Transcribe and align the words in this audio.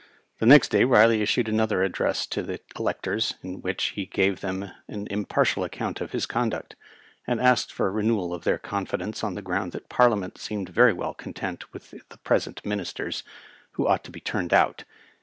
The 0.39 0.47
next 0.47 0.69
day 0.69 0.81
Eiley 0.81 1.19
issued 1.21 1.47
another 1.47 1.83
address 1.83 2.25
to 2.25 2.41
the 2.41 2.59
electors, 2.75 3.35
in 3.43 3.61
which 3.61 3.89
he 3.89 4.07
gave 4.07 4.39
them 4.41 4.71
> 4.79 4.87
an 4.87 5.05
impartial 5.11 5.63
account 5.63 6.01
of 6.01 6.11
his 6.11 6.25
conduct, 6.25 6.75
and 7.27 7.39
asked 7.39 7.71
for 7.71 7.85
a 7.85 7.91
renewal 7.91 8.33
of 8.33 8.43
their 8.43 8.57
confidence 8.57 9.23
on 9.23 9.35
the 9.35 9.43
ground 9.43 9.73
that 9.73 9.89
Parliament 9.89 10.39
seemed 10.39 10.69
very 10.69 10.91
well 10.91 11.13
content 11.13 11.71
with 11.71 11.91
the 12.09 12.17
present 12.17 12.65
Ministers, 12.65 13.21
who 13.73 13.87
ought 13.87 14.03
to 14.05 14.09
be 14.11 14.19
turned 14.19 14.55
out. 14.55 14.85